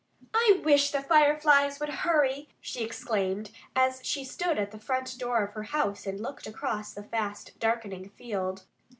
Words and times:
"I 0.33 0.59
wish 0.65 0.89
the 0.89 1.01
Fireflies 1.03 1.79
would 1.79 1.89
hurry!" 2.07 2.49
she 2.59 2.83
exclaimed 2.83 3.51
as 3.75 3.99
she 4.03 4.23
stood 4.25 4.57
at 4.57 4.71
the 4.71 4.79
front 4.79 5.15
door 5.19 5.43
of 5.43 5.53
her 5.53 5.61
house 5.77 6.07
and 6.07 6.19
looked 6.19 6.47
across 6.47 6.91
the 6.91 7.03
fast 7.03 7.51
darkening 7.59 8.09
field. 8.09 8.63